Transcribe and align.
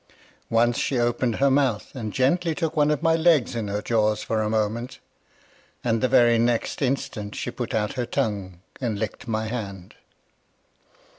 Once 0.49 0.79
she 0.79 0.97
opened 0.97 1.35
Her 1.35 1.51
mouth, 1.51 1.91
and 1.93 2.11
gently 2.11 2.55
took 2.55 2.75
one 2.75 2.89
of 2.89 3.03
my 3.03 3.15
legs 3.15 3.55
in 3.55 3.67
her 3.67 3.83
jaws 3.83 4.23
for 4.23 4.41
a 4.41 4.49
moment; 4.49 4.97
and 5.83 6.01
the 6.01 6.07
very 6.07 6.39
next 6.39 6.81
instant 6.81 7.35
she 7.35 7.51
put 7.51 7.75
out 7.75 7.93
her 7.93 8.07
tongue 8.07 8.61
and 8.81 8.97
licked 8.97 9.27
my 9.27 9.45
hand. 9.45 9.93